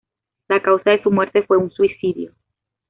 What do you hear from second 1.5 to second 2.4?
un suicidio.